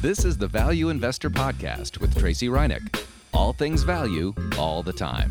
[0.00, 3.04] This is the Value Investor Podcast with Tracey Ryniec.
[3.34, 5.28] All things value, all the time.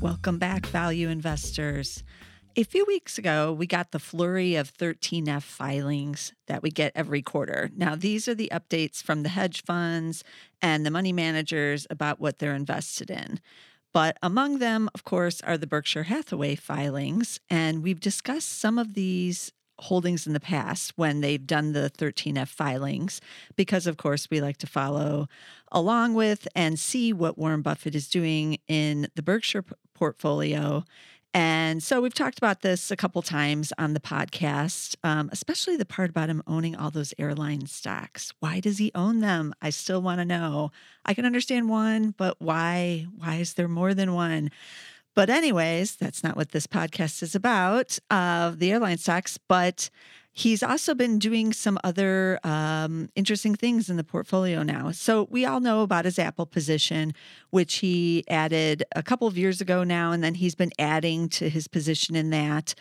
[0.00, 2.04] Welcome back, value investors.
[2.54, 7.20] A few weeks ago, we got the flurry of 13F filings that we get every
[7.20, 7.68] quarter.
[7.76, 10.22] Now, these are the updates from the hedge funds
[10.62, 13.40] and the money managers about what they're invested in.
[13.92, 17.40] But among them, of course, are the Berkshire Hathaway filings.
[17.50, 22.48] And we've discussed some of these holdings in the past when they've done the 13F
[22.48, 23.20] filings,
[23.56, 25.28] because of course we like to follow
[25.72, 30.84] along with and see what Warren Buffett is doing in the Berkshire p- portfolio.
[31.36, 35.84] And so we've talked about this a couple times on the podcast, um, especially the
[35.84, 38.32] part about him owning all those airline stocks.
[38.38, 39.52] Why does he own them?
[39.60, 40.70] I still want to know.
[41.04, 43.08] I can understand one, but why?
[43.18, 44.50] Why is there more than one?
[45.14, 49.38] But, anyways, that's not what this podcast is about, uh, the airline stocks.
[49.38, 49.90] But
[50.32, 54.90] he's also been doing some other um, interesting things in the portfolio now.
[54.90, 57.12] So, we all know about his Apple position,
[57.50, 61.48] which he added a couple of years ago now, and then he's been adding to
[61.48, 62.74] his position in that.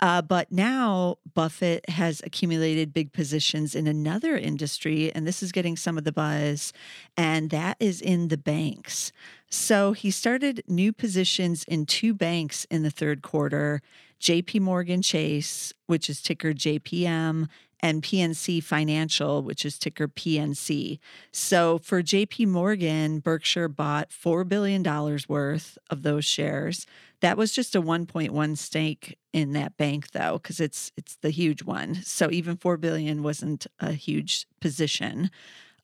[0.00, 5.76] Uh, but now Buffett has accumulated big positions in another industry, and this is getting
[5.76, 6.72] some of the buzz,
[7.16, 9.10] and that is in the banks.
[9.50, 13.80] So he started new positions in two banks in the third quarter
[14.20, 17.48] JP Morgan Chase, which is ticker JPM,
[17.80, 20.98] and PNC Financial, which is ticker PNC.
[21.32, 24.82] So for JP Morgan, Berkshire bought $4 billion
[25.28, 26.86] worth of those shares.
[27.20, 31.62] That was just a 1.1 stake in that bank though because it's it's the huge
[31.62, 31.96] one.
[31.96, 35.30] So even 4 billion wasn't a huge position.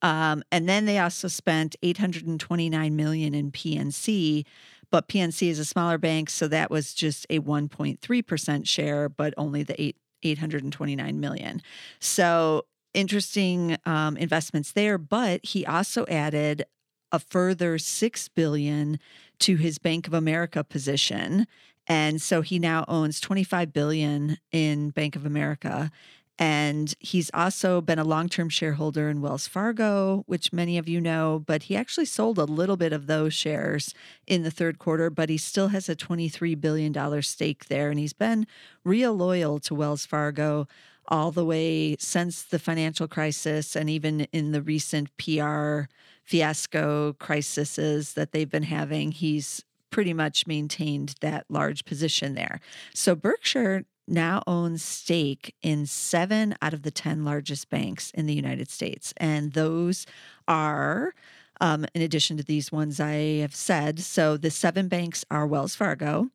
[0.02, 4.44] Um, and then they also spent 829 million in PNC,
[4.90, 9.62] but PNC is a smaller bank, so that was just a 1.3% share, but only
[9.62, 11.60] the eight 829 million.
[11.98, 14.98] So interesting um, investments there.
[14.98, 16.64] But he also added
[17.10, 18.98] a further six billion
[19.40, 21.46] to his Bank of America position.
[21.86, 25.90] And so he now owns 25 billion in Bank of America.
[26.38, 31.00] And he's also been a long term shareholder in Wells Fargo, which many of you
[31.00, 33.94] know, but he actually sold a little bit of those shares
[34.26, 37.90] in the third quarter, but he still has a $23 billion stake there.
[37.90, 38.46] And he's been
[38.84, 40.66] real loyal to Wells Fargo
[41.08, 45.82] all the way since the financial crisis and even in the recent PR
[46.24, 49.12] fiasco crises that they've been having.
[49.12, 52.60] He's pretty much maintained that large position there.
[52.94, 58.34] So Berkshire now owns stake in seven out of the 10 largest banks in the
[58.34, 59.14] United States.
[59.16, 60.06] And those
[60.48, 61.14] are,
[61.60, 65.74] um, in addition to these ones I have said, so the seven banks are Wells
[65.74, 66.28] Fargo,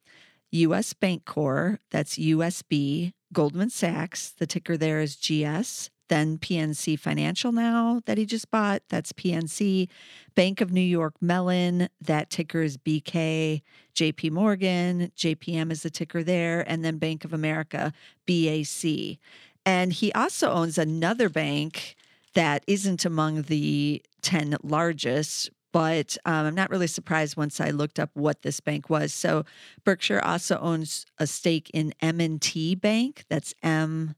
[0.51, 8.01] US Bancorp, that's USB, Goldman Sachs, the ticker there is GS, then PNC Financial now
[8.05, 9.89] that he just bought, that's PNC.
[10.35, 13.61] Bank of New York Mellon, that ticker is BK.
[13.95, 17.91] JP Morgan, JPM is the ticker there, and then Bank of America,
[18.27, 19.17] BAC.
[19.65, 21.95] And he also owns another bank
[22.35, 27.99] that isn't among the 10 largest, but um, I'm not really surprised once I looked
[27.99, 29.13] up what this bank was.
[29.13, 29.43] So
[29.83, 33.25] Berkshire also owns a stake in M&T Bank.
[33.29, 34.15] That's M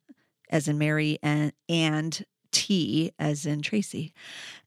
[0.49, 4.13] as in Mary and, and T as in Tracy.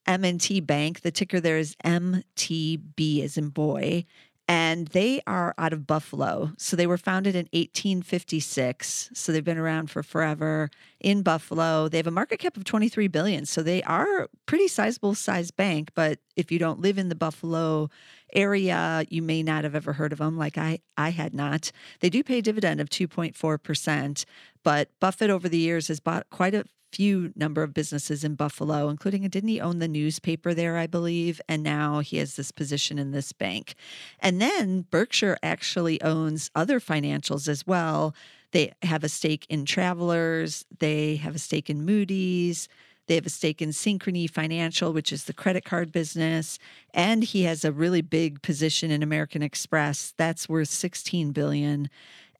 [0.06, 4.04] M&T Bank, the ticker there is MTB as in boy,
[4.48, 6.52] and they are out of Buffalo.
[6.58, 9.10] So they were founded in 1856.
[9.14, 10.70] So they've been around for forever
[11.00, 11.88] in Buffalo.
[11.88, 13.46] They have a market cap of 23 billion.
[13.46, 17.88] So they are pretty sizable size bank, but if you don't live in the Buffalo
[18.32, 21.70] area, you may not have ever heard of them like I I had not.
[22.00, 24.24] They do pay a dividend of 2.4%,
[24.62, 28.88] but Buffett over the years has bought quite a few number of businesses in Buffalo,
[28.88, 32.98] including didn't he own the newspaper there, I believe, and now he has this position
[32.98, 33.74] in this bank.
[34.20, 38.14] And then Berkshire actually owns other financials as well.
[38.52, 42.68] They have a stake in Travelers, they have a stake in Moody's,
[43.08, 46.58] they have a stake in Synchrony Financial, which is the credit card business,
[46.94, 50.14] and he has a really big position in American Express.
[50.16, 51.88] That's worth 16 billion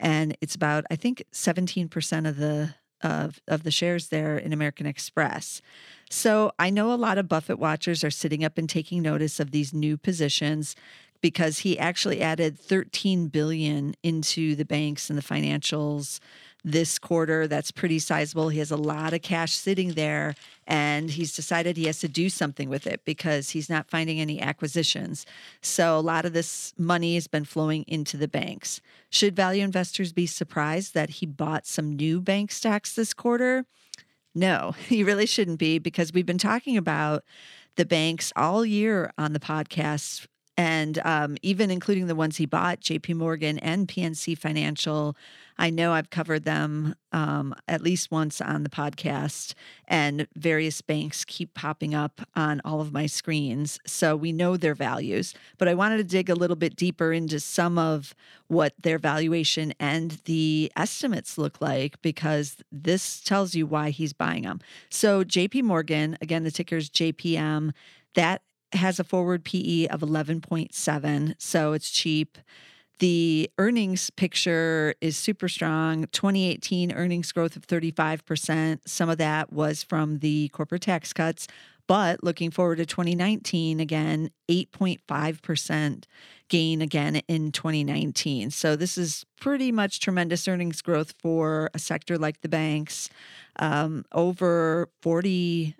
[0.02, 4.86] and it's about I think 17% of the of, of the shares there in American
[4.86, 5.60] Express.
[6.10, 9.50] So I know a lot of Buffett watchers are sitting up and taking notice of
[9.50, 10.76] these new positions
[11.22, 16.18] because he actually added 13 billion into the banks and the financials
[16.64, 17.46] this quarter.
[17.46, 18.48] That's pretty sizable.
[18.48, 20.34] He has a lot of cash sitting there,
[20.66, 24.40] and he's decided he has to do something with it because he's not finding any
[24.40, 25.26] acquisitions.
[25.60, 28.80] So, a lot of this money has been flowing into the banks.
[29.10, 33.64] Should value investors be surprised that he bought some new bank stocks this quarter?
[34.34, 37.24] No, you really shouldn't be because we've been talking about
[37.76, 40.26] the banks all year on the podcast
[40.56, 45.16] and um, even including the ones he bought, JP Morgan and PNC Financial.
[45.58, 49.54] I know I've covered them um, at least once on the podcast,
[49.86, 53.78] and various banks keep popping up on all of my screens.
[53.86, 57.38] So we know their values, but I wanted to dig a little bit deeper into
[57.38, 58.14] some of
[58.48, 64.42] what their valuation and the estimates look like because this tells you why he's buying
[64.42, 64.60] them.
[64.90, 67.72] So JP Morgan, again, the ticker is JPM.
[68.14, 68.42] That
[68.74, 72.38] has a forward PE of 11.7, so it's cheap.
[72.98, 76.06] The earnings picture is super strong.
[76.12, 78.78] 2018 earnings growth of 35%.
[78.86, 81.48] Some of that was from the corporate tax cuts,
[81.88, 86.04] but looking forward to 2019, again, 8.5%
[86.48, 88.50] gain again in 2019.
[88.50, 93.10] So this is pretty much tremendous earnings growth for a sector like the banks,
[93.58, 95.74] um, over 40%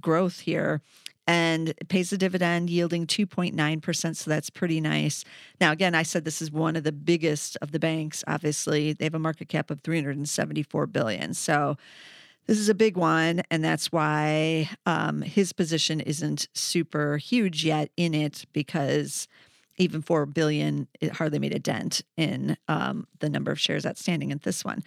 [0.00, 0.80] growth here
[1.26, 4.16] and pays a dividend yielding 2.9%.
[4.16, 5.24] So that's pretty nice.
[5.60, 8.22] Now, again, I said this is one of the biggest of the banks.
[8.26, 11.32] Obviously, they have a market cap of 374 billion.
[11.32, 11.76] So
[12.46, 13.42] this is a big one.
[13.50, 19.26] And that's why um, his position isn't super huge yet in it because
[19.76, 24.30] even 4 billion, it hardly made a dent in um, the number of shares outstanding
[24.30, 24.82] in this one.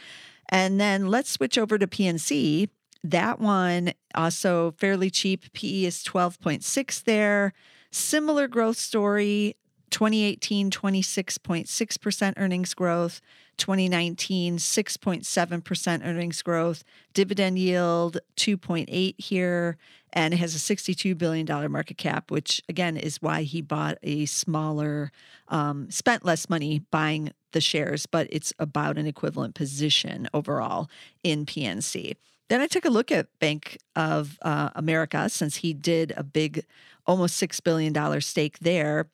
[0.50, 2.70] And then let's switch over to PNC.
[3.12, 5.54] That one also fairly cheap.
[5.54, 7.54] PE is 12.6 there.
[7.90, 9.56] Similar growth story.
[9.92, 13.22] 2018, 26.6% earnings growth.
[13.56, 16.84] 2019, 6.7% earnings growth.
[17.14, 19.78] Dividend yield, 2.8 here.
[20.12, 24.26] And it has a $62 billion market cap, which again is why he bought a
[24.26, 25.14] smaller,
[25.48, 30.90] um, spent less money buying the shares, but it's about an equivalent position overall
[31.24, 32.16] in PNC.
[32.50, 36.64] Then I took a look at Bank of uh, America since he did a big,
[37.06, 39.10] almost $6 billion stake there.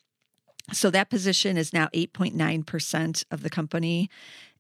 [0.72, 4.10] So that position is now 8.9% of the company.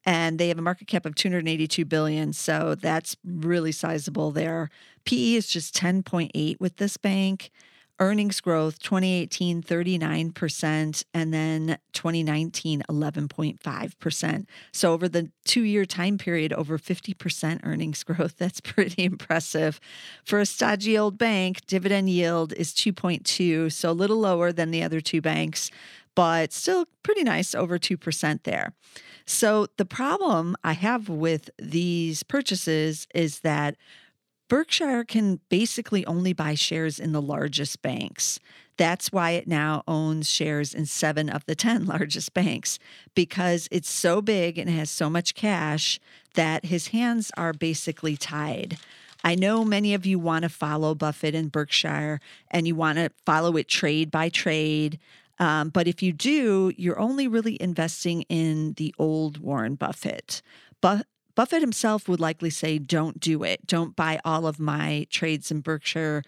[0.05, 2.33] And they have a market cap of 282 billion.
[2.33, 4.69] So that's really sizable there.
[5.05, 7.51] PE is just 10.8 with this bank
[7.99, 16.51] earnings growth 2018 39% and then 2019 11.5% so over the two year time period
[16.53, 18.37] over 50% earnings growth.
[18.37, 19.79] That's pretty impressive.
[20.25, 24.83] For a stodgy old bank dividend yield is 2.2 so a little lower than the
[24.83, 25.69] other two banks
[26.15, 28.73] but still pretty nice over 2% there.
[29.25, 33.75] So the problem i have with these purchases is that
[34.53, 38.39] Berkshire can basically only buy shares in the largest banks.
[38.77, 42.77] That's why it now owns shares in seven of the 10 largest banks
[43.15, 45.99] because it's so big and has so much cash
[46.35, 48.77] that his hands are basically tied.
[49.23, 52.19] I know many of you want to follow Buffett and Berkshire
[52.51, 54.99] and you want to follow it trade by trade.
[55.39, 60.43] Um, but if you do, you're only really investing in the old Warren Buffett.
[60.79, 63.65] But Buffett himself would likely say, don't do it.
[63.65, 66.23] Don't buy all of my trades in Berkshire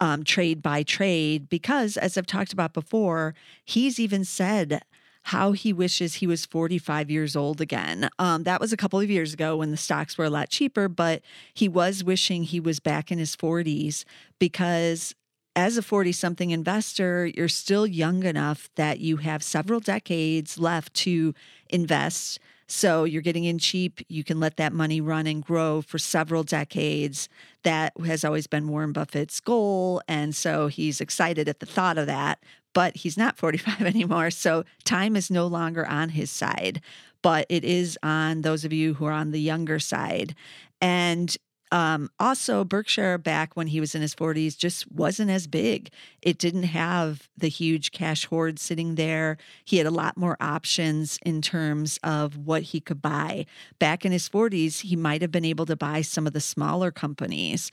[0.00, 3.34] um, trade by trade, because as I've talked about before,
[3.64, 4.82] he's even said
[5.26, 8.10] how he wishes he was 45 years old again.
[8.18, 10.88] Um, that was a couple of years ago when the stocks were a lot cheaper,
[10.88, 11.22] but
[11.54, 14.04] he was wishing he was back in his 40s
[14.40, 15.14] because
[15.54, 20.94] as a 40 something investor, you're still young enough that you have several decades left
[20.94, 21.34] to
[21.68, 22.40] invest
[22.72, 24.00] so you're getting in cheap.
[24.08, 27.28] You can let that money run and grow for several decades.
[27.64, 30.00] That has always been Warren Buffett's goal.
[30.08, 34.30] And so he's excited at the thought of that, but he's not 45 anymore.
[34.30, 36.80] So time is no longer on his side,
[37.20, 40.34] but it is on those of you who are on the younger side.
[40.80, 41.36] And
[41.72, 45.90] um, also, Berkshire back when he was in his 40s just wasn't as big.
[46.20, 49.38] It didn't have the huge cash hoard sitting there.
[49.64, 53.46] He had a lot more options in terms of what he could buy.
[53.78, 56.90] Back in his 40s, he might have been able to buy some of the smaller
[56.90, 57.72] companies.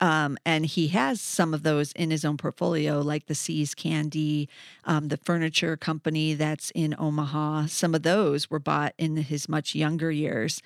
[0.00, 4.48] Um, and he has some of those in his own portfolio, like the See's Candy,
[4.84, 7.66] um, the furniture company that's in Omaha.
[7.68, 10.62] Some of those were bought in his much younger years.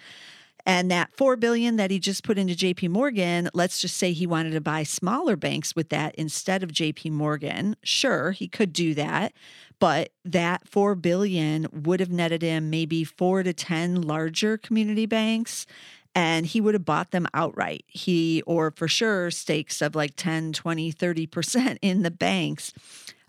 [0.65, 4.27] And that 4 billion that he just put into JP Morgan, let's just say he
[4.27, 7.77] wanted to buy smaller banks with that instead of JP Morgan.
[7.83, 9.33] Sure, he could do that,
[9.81, 15.67] but that 4 billion would have netted him maybe 4 to 10 larger community banks
[16.15, 17.85] and he would have bought them outright.
[17.87, 22.73] He or for sure stakes of like 10, 20, 30% in the banks.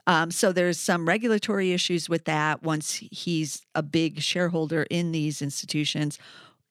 [0.06, 5.42] Um, so there's some regulatory issues with that once he's a big shareholder in these
[5.42, 6.20] institutions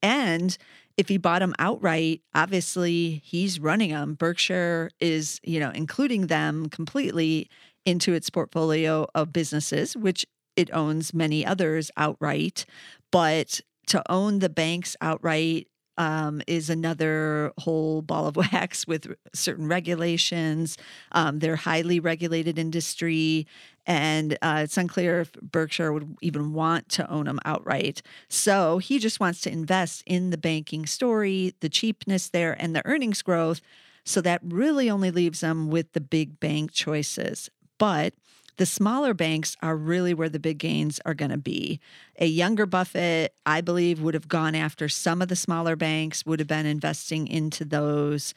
[0.03, 0.57] and
[0.97, 4.15] if he bought them outright, obviously he's running them.
[4.15, 7.49] Berkshire is, you know, including them completely
[7.87, 12.67] into its portfolio of businesses, which it owns many others outright.
[13.11, 15.69] But to own the banks outright
[15.99, 20.77] um, is another whole ball of wax with certain regulations.
[21.13, 23.47] Um, they're highly regulated industry,
[23.87, 28.03] and uh, it's unclear if Berkshire would even want to own them outright.
[28.29, 32.87] So he just wants to invest in the banking story, the cheapness there, and the
[32.87, 33.61] earnings growth.
[34.05, 37.51] So that really only leaves them with the big bank choices.
[37.79, 38.15] But
[38.59, 41.81] the smaller banks are really where the big gains are going to be.
[42.19, 46.39] A younger Buffett, I believe, would have gone after some of the smaller banks, would
[46.39, 48.35] have been investing into those.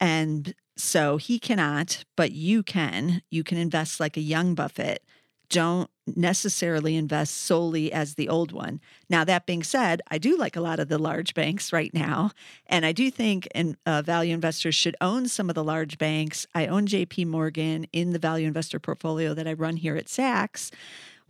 [0.00, 3.22] And so he cannot, but you can.
[3.30, 5.02] You can invest like a young Buffett
[5.50, 8.80] don't necessarily invest solely as the old one.
[9.08, 12.30] Now, that being said, I do like a lot of the large banks right now.
[12.66, 16.46] And I do think and, uh, value investors should own some of the large banks.
[16.54, 20.70] I own JP Morgan in the value investor portfolio that I run here at Zacks.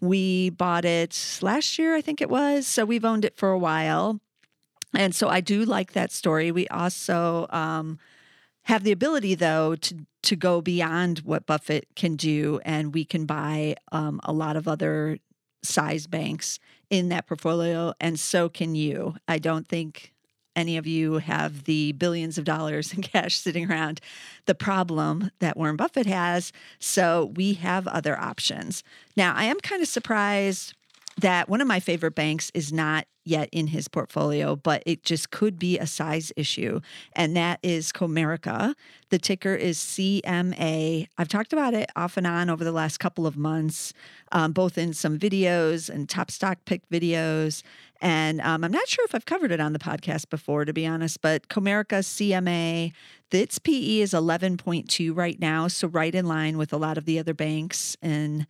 [0.01, 2.67] We bought it last year, I think it was.
[2.67, 4.21] So we've owned it for a while.
[4.95, 6.51] And so I do like that story.
[6.51, 7.99] We also, um,
[8.69, 13.25] have the ability though to to go beyond what Buffett can do, and we can
[13.25, 15.19] buy um, a lot of other
[15.63, 16.59] size banks
[16.91, 19.17] in that portfolio, and so can you.
[19.27, 20.13] I don't think
[20.55, 24.01] any of you have the billions of dollars in cash sitting around
[24.45, 26.53] the problem that Warren Buffett has.
[26.79, 28.83] So we have other options.
[29.17, 30.75] Now, I am kind of surprised
[31.19, 35.31] that one of my favorite banks is not yet in his portfolio, but it just
[35.31, 36.81] could be a size issue.
[37.13, 38.75] And that is Comerica.
[39.11, 41.09] The ticker is CMA.
[41.19, 43.93] I've talked about it off and on over the last couple of months,
[44.33, 47.63] um, both in some videos and top stock pick videos.
[48.01, 50.87] And um, I'm not sure if I've covered it on the podcast before, to be
[50.87, 52.93] honest, but Comerica CMA,
[53.31, 55.69] its PE is 11.2 right now.
[55.69, 57.97] So, right in line with a lot of the other banks.
[58.01, 58.47] And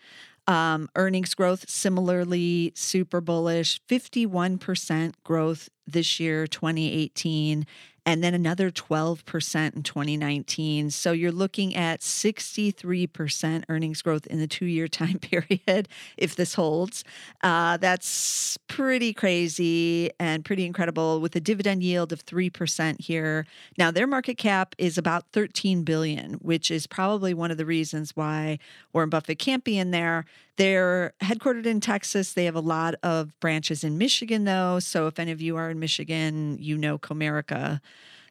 [0.49, 7.67] um, earnings growth, similarly super bullish, 51% growth this year, 2018
[8.09, 10.89] and then another 12% in 2019.
[10.89, 16.55] So you're looking at 63% earnings growth in the two year time period if this
[16.55, 17.05] holds.
[17.43, 23.47] Uh, that's pretty crazy and pretty incredible with a dividend yield of 3% here.
[23.77, 28.17] Now, their market cap is about 13 billion, which is probably one of the reasons
[28.17, 28.59] why
[28.95, 30.25] Warren Buffett can't be in there.
[30.59, 32.35] They're headquartered in Texas.
[32.35, 34.81] They have a lot of branches in Michigan, though.
[34.81, 37.81] So if any of you are in Michigan, you know Comerica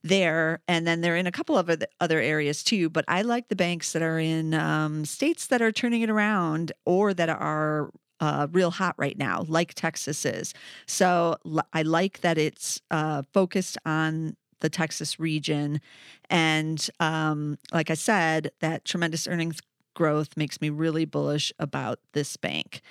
[0.03, 0.62] there.
[0.67, 1.69] And then they're in a couple of
[2.00, 2.89] other areas too.
[2.89, 6.72] But I like the banks that are in um, states that are turning it around
[6.86, 7.91] or that are
[8.22, 10.53] uh, real hot right now, like Texas is.
[10.88, 11.38] So
[11.74, 15.81] I like that it's uh, focused on the Texas region.
[16.29, 19.62] And um, like I said, that tremendous earnings
[19.97, 22.81] growth makes me really bullish about this bank.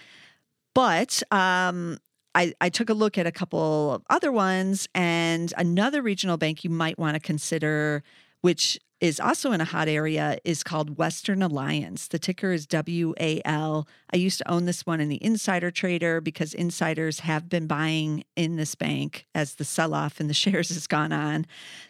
[0.75, 1.99] But um,
[2.35, 6.65] I, I took a look at a couple of other ones and another regional bank
[6.65, 8.03] you might want to consider,
[8.41, 12.09] which is also in a hot area, is called Western Alliance.
[12.09, 13.87] The ticker is WAL.
[14.13, 18.25] I used to own this one in the insider trader because insiders have been buying
[18.35, 21.47] in this bank as the sell off in the shares has gone on.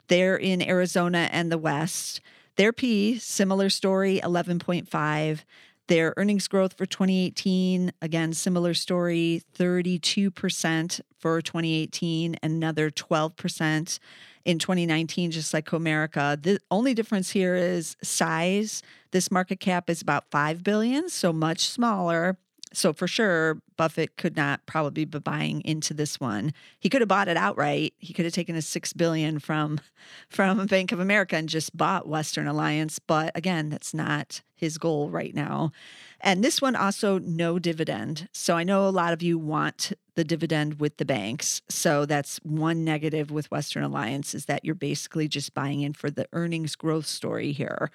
[0.08, 2.20] They're in Arizona and the West.
[2.56, 5.40] Their P, similar story, 11.5.
[5.88, 13.98] Their earnings growth for 2018, again, similar story, 32% for 2018, another 12%
[14.44, 16.42] in 2019, just like Comerica.
[16.42, 18.82] The only difference here is size.
[19.12, 22.38] This market cap is about 5 billion, so much smaller.
[22.76, 26.52] So for sure, Buffett could not probably be buying into this one.
[26.78, 27.94] He could have bought it outright.
[27.98, 29.80] He could have taken a six billion from
[30.28, 32.98] from Bank of America and just bought Western Alliance.
[32.98, 35.72] But again, that's not his goal right now.
[36.20, 38.28] And this one also no dividend.
[38.32, 41.60] So I know a lot of you want the dividend with the banks.
[41.68, 46.10] So that's one negative with Western Alliance is that you're basically just buying in for
[46.10, 47.90] the earnings growth story here.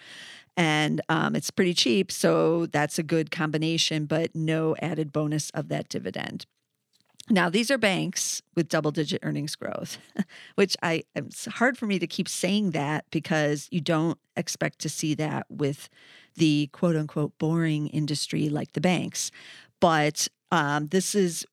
[0.57, 2.11] And um, it's pretty cheap.
[2.11, 6.45] So that's a good combination, but no added bonus of that dividend.
[7.29, 9.97] Now, these are banks with double digit earnings growth,
[10.55, 14.89] which I it's hard for me to keep saying that because you don't expect to
[14.89, 15.87] see that with
[16.35, 19.31] the quote unquote boring industry like the banks.
[19.79, 21.45] But um, this is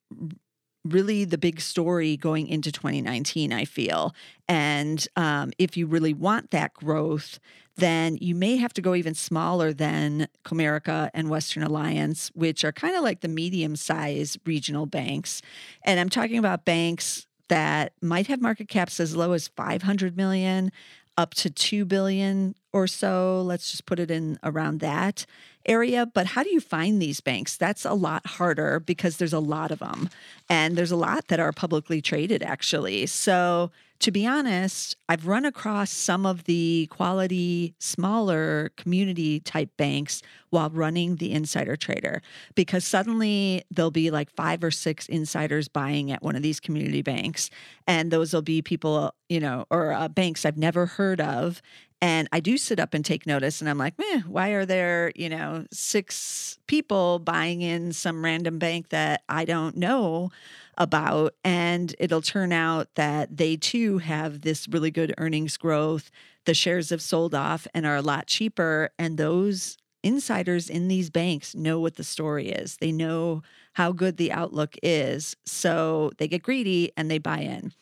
[0.85, 4.15] really the big story going into 2019, I feel.
[4.49, 7.39] And um, if you really want that growth,
[7.79, 12.73] then you may have to go even smaller than Comerica and Western Alliance, which are
[12.73, 15.43] kind of like the medium size regional banks.
[15.85, 20.73] And I'm talking about banks that might have market caps as low as 500 million
[21.17, 23.43] up to 2 billion or so.
[23.43, 25.25] Let's just put it in around that
[25.65, 26.05] area.
[26.05, 27.57] But how do you find these banks?
[27.57, 30.11] That's a lot harder because there's a lot of them.
[30.49, 33.07] And there's a lot that are publicly traded, actually.
[33.07, 33.71] So
[34.01, 40.71] to be honest, I've run across some of the quality, smaller community type banks while
[40.71, 42.23] running the insider trader
[42.55, 47.03] because suddenly there'll be like five or six insiders buying at one of these community
[47.03, 47.51] banks.
[47.87, 51.61] And those will be people, you know, or uh, banks I've never heard of.
[52.01, 55.11] And I do sit up and take notice, and I'm like, man, why are there,
[55.17, 60.31] you know, six people buying in some random bank that I don't know
[60.77, 61.35] about?
[61.43, 66.13] And it'll turn out that they too have this really good earnings growth.
[66.45, 68.91] The shares have sold off and are a lot cheaper.
[68.97, 72.77] And those insiders in these banks know what the story is.
[72.77, 73.43] They know
[73.79, 75.37] how good the outlook is.
[75.45, 77.73] So they get greedy and they buy in.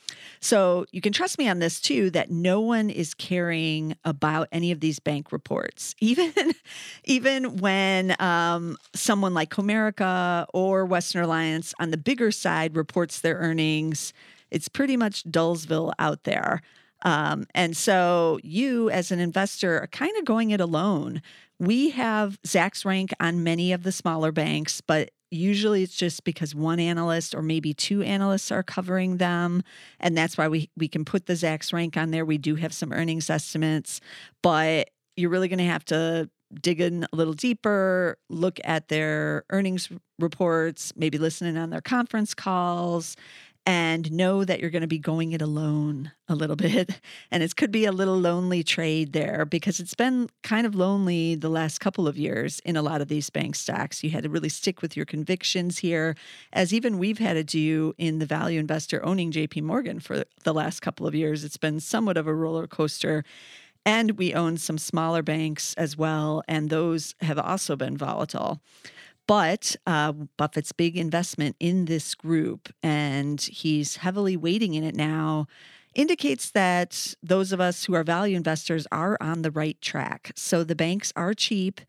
[0.40, 4.72] So you can trust me on this too that no one is caring about any
[4.72, 5.94] of these bank reports.
[6.02, 6.34] Even
[7.04, 13.36] even when um, someone like Comerica or Western Alliance on the bigger side reports their
[13.36, 14.12] earnings,
[14.50, 16.60] it's pretty much Dullsville out there.
[17.06, 21.22] Um, and so you, as an investor, are kind of going it alone.
[21.58, 26.54] We have Zacks rank on many of the smaller banks, but usually it's just because
[26.54, 29.62] one analyst or maybe two analysts are covering them
[30.00, 32.24] and that's why we we can put the Zacks rank on there.
[32.24, 34.00] We do have some earnings estimates
[34.42, 36.30] but you're really going to have to
[36.62, 42.34] dig in a little deeper look at their earnings reports maybe listening on their conference
[42.34, 43.16] calls
[43.66, 47.00] and know that you're going to be going it alone a little bit.
[47.32, 51.34] And it could be a little lonely trade there because it's been kind of lonely
[51.34, 54.04] the last couple of years in a lot of these bank stocks.
[54.04, 56.14] You had to really stick with your convictions here,
[56.52, 60.54] as even we've had to do in the value investor owning JP Morgan for the
[60.54, 61.42] last couple of years.
[61.42, 63.24] It's been somewhat of a roller coaster.
[63.84, 68.60] And we own some smaller banks as well, and those have also been volatile.
[69.26, 75.46] But uh, Buffett's big investment in this group, and he's heavily weighting in it now,
[75.94, 80.32] indicates that those of us who are value investors are on the right track.
[80.36, 81.80] So the banks are cheap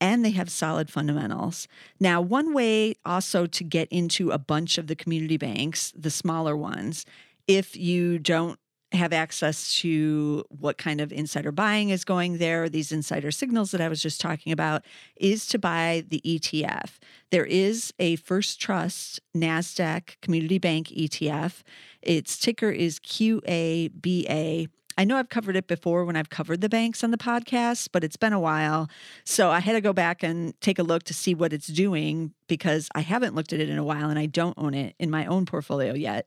[0.00, 1.68] and they have solid fundamentals.
[2.00, 6.56] Now, one way also to get into a bunch of the community banks, the smaller
[6.56, 7.06] ones,
[7.46, 8.58] if you don't
[8.92, 13.80] have access to what kind of insider buying is going there, these insider signals that
[13.80, 14.82] I was just talking about,
[15.16, 16.98] is to buy the ETF.
[17.30, 21.62] There is a First Trust NASDAQ Community Bank ETF.
[22.02, 24.68] Its ticker is QABA.
[24.96, 28.04] I know I've covered it before when I've covered the banks on the podcast, but
[28.04, 28.88] it's been a while.
[29.24, 32.32] So I had to go back and take a look to see what it's doing
[32.46, 35.10] because I haven't looked at it in a while and I don't own it in
[35.10, 36.26] my own portfolio yet.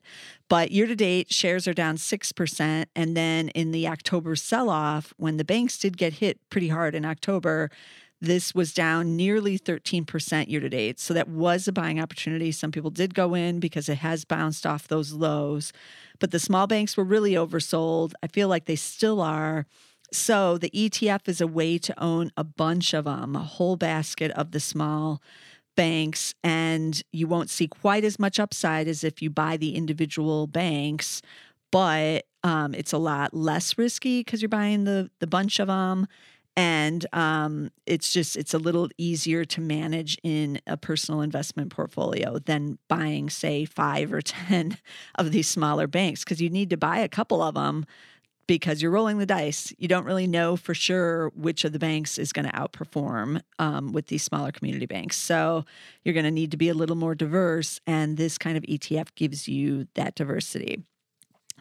[0.49, 2.85] But year to date, shares are down 6%.
[2.95, 6.95] And then in the October sell off, when the banks did get hit pretty hard
[6.95, 7.69] in October,
[8.21, 10.99] this was down nearly 13% year to date.
[10.99, 12.51] So that was a buying opportunity.
[12.51, 15.73] Some people did go in because it has bounced off those lows,
[16.19, 18.13] but the small banks were really oversold.
[18.23, 19.65] I feel like they still are.
[20.11, 24.31] So the ETF is a way to own a bunch of them, a whole basket
[24.31, 25.21] of the small
[25.75, 30.47] banks, and you won't see quite as much upside as if you buy the individual
[30.47, 31.21] banks,
[31.71, 36.07] but um, it's a lot less risky because you're buying the the bunch of them
[36.57, 42.39] and um, it's just it's a little easier to manage in a personal investment portfolio
[42.39, 44.77] than buying say five or ten
[45.15, 47.85] of these smaller banks because you need to buy a couple of them
[48.47, 49.73] because you're rolling the dice.
[49.77, 53.91] You don't really know for sure which of the banks is going to outperform um,
[53.91, 55.17] with these smaller community banks.
[55.17, 55.65] So
[56.03, 59.07] you're going to need to be a little more diverse and this kind of etf
[59.15, 60.83] gives you that diversity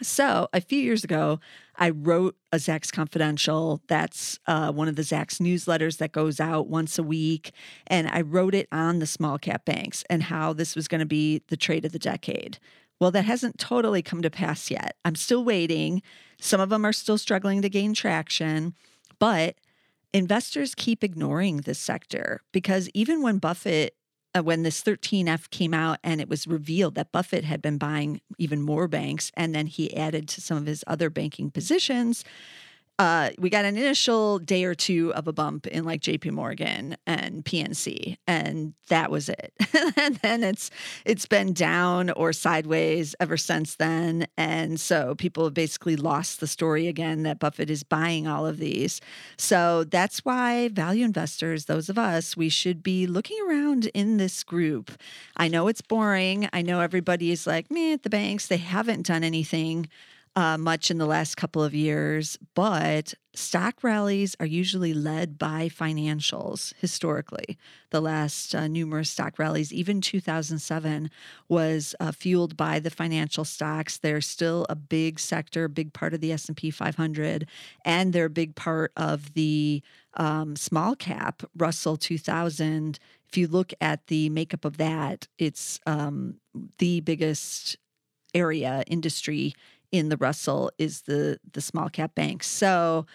[0.03, 1.41] so a few years ago,
[1.77, 3.81] I wrote a Zacks Confidential.
[3.89, 7.53] That's uh, one of the Zacks newsletters that goes out once a week.
[7.87, 11.07] And I wrote it on the small cap banks and how this was going to
[11.07, 12.59] be the trade of the decade.
[13.01, 14.97] Well, that hasn't totally come to pass yet.
[15.05, 16.03] I'm still waiting.
[16.41, 18.75] Some of them are still struggling to gain traction,
[19.19, 19.57] but
[20.13, 23.97] investors keep ignoring this sector because even when Buffett
[24.35, 28.21] uh, when this 13F came out and it was revealed that Buffett had been buying
[28.39, 32.25] even more banks and then he added to some of his other banking positions,
[32.99, 36.97] uh, we got an initial day or two of a bump in like JP Morgan
[37.07, 39.53] and PNC, and that was it.
[39.97, 40.71] and then it's
[41.05, 44.29] it's been down or sideways ever since then.
[44.37, 48.59] And so people have basically lost the story again that Buffett is buying all of
[48.59, 49.01] these.
[49.37, 54.45] So that's why value investors, those of us, we should be looking around in this
[54.45, 54.93] group.
[55.37, 56.49] I know it's boring.
[56.53, 59.89] I know everybody is like, me at the banks, they haven't done anything
[60.37, 65.69] uh, much in the last couple of years, but stock rallies are usually led by
[65.69, 67.57] financials historically.
[67.91, 71.11] The last uh, numerous stock rallies, even 2007,
[71.49, 73.97] was uh, fueled by the financial stocks.
[73.99, 77.47] They're still a big sector, big part of the S&P 500,
[77.85, 79.83] and they're a big part of the
[80.15, 82.99] um, small cap Russell 2000.
[83.29, 86.37] If you look at the makeup of that, it's um,
[86.79, 87.77] the biggest
[88.35, 89.55] area industry
[89.95, 92.49] in the Russell is the the small cap banks.
[92.49, 93.07] So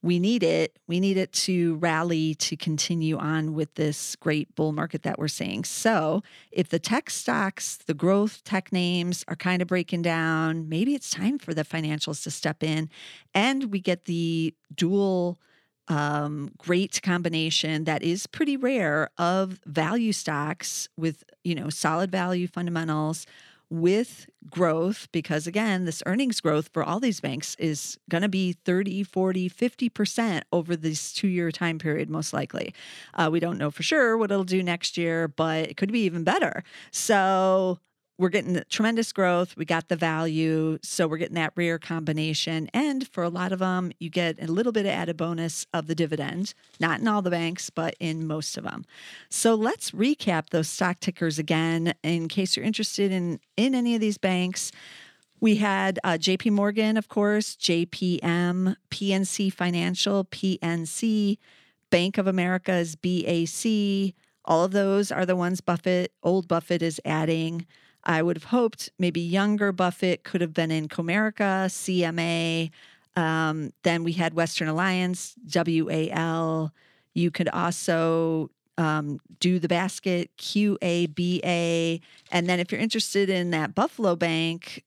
[0.00, 0.78] we need it.
[0.86, 5.26] We need it to rally to continue on with this great bull market that we're
[5.26, 5.64] seeing.
[5.64, 6.22] So,
[6.52, 11.10] if the tech stocks, the growth tech names are kind of breaking down, maybe it's
[11.10, 12.88] time for the financials to step in
[13.34, 15.40] and we get the dual
[15.88, 22.46] um, great combination that is pretty rare of value stocks with, you know, solid value
[22.46, 23.26] fundamentals
[23.70, 28.54] with growth because again this earnings growth for all these banks is going to be
[28.64, 32.72] 30 40 50% over this two year time period most likely.
[33.14, 36.00] Uh, we don't know for sure what it'll do next year but it could be
[36.00, 36.62] even better.
[36.90, 37.78] So
[38.18, 39.56] we're getting tremendous growth.
[39.56, 40.78] We got the value.
[40.82, 42.68] So we're getting that rare combination.
[42.74, 45.86] And for a lot of them, you get a little bit of added bonus of
[45.86, 48.84] the dividend, not in all the banks, but in most of them.
[49.30, 54.00] So let's recap those stock tickers again in case you're interested in, in any of
[54.00, 54.72] these banks.
[55.40, 61.38] We had uh, JP Morgan, of course, JPM, PNC Financial, PNC,
[61.90, 64.14] Bank of America's BAC.
[64.44, 67.66] All of those are the ones Buffett, old Buffett is adding.
[68.08, 72.70] I would have hoped maybe younger Buffett could have been in Comerica, CMA.
[73.20, 76.72] Um, then we had Western Alliance, WAL.
[77.12, 82.00] You could also um, do the basket, QABA.
[82.32, 84.84] And then if you're interested in that Buffalo Bank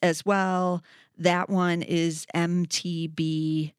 [0.00, 0.84] as well,
[1.18, 3.72] that one is MTB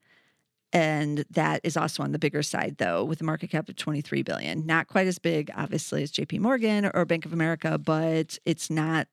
[0.74, 4.22] and that is also on the bigger side though with a market cap of 23
[4.22, 4.66] billion.
[4.66, 9.06] Not quite as big obviously as jp morgan or bank of america but it's not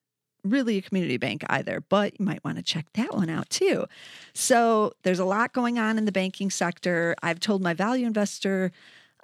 [0.44, 1.84] really a community bank either.
[1.88, 3.86] But you might want to check that one out too.
[4.34, 7.16] So there's a lot going on in the banking sector.
[7.22, 8.72] I've told my value investor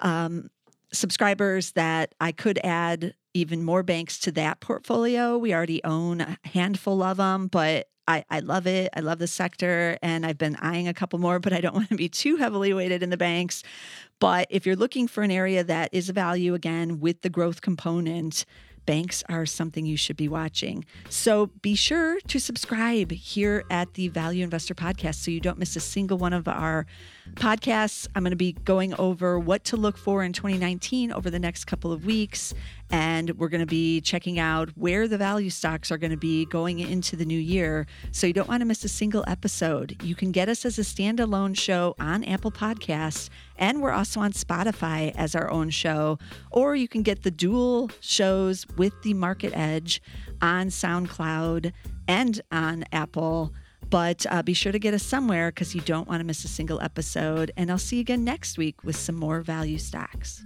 [0.00, 0.50] um,
[0.92, 5.36] subscribers that i could add even more banks to that portfolio.
[5.36, 8.88] We already own a handful of them but I, I love it.
[8.96, 11.90] I love the sector and I've been eyeing a couple more, but I don't want
[11.90, 13.62] to be too heavily weighted in the banks.
[14.18, 17.60] But if you're looking for an area that is a value again with the growth
[17.60, 18.46] component,
[18.88, 20.82] banks are something you should be watching.
[21.10, 25.76] So be sure to subscribe here at the Value Investor Podcast so you don't miss
[25.76, 26.86] a single one of our
[27.34, 28.08] podcasts.
[28.14, 31.66] I'm going to be going over what to look for in 2019 over the next
[31.66, 32.54] couple of weeks.
[32.90, 36.46] And we're going to be checking out where the value stocks are going to be
[36.46, 37.86] going into the new year.
[38.12, 39.96] So you don't want to miss a single episode.
[40.02, 44.32] You can get us as a standalone show on Apple Podcasts, and we're also on
[44.32, 46.18] Spotify as our own show.
[46.50, 50.00] Or you can get the dual shows with the Market Edge
[50.40, 51.72] on SoundCloud
[52.06, 53.52] and on Apple.
[53.90, 56.48] But uh, be sure to get us somewhere because you don't want to miss a
[56.48, 57.52] single episode.
[57.56, 60.44] And I'll see you again next week with some more value stocks.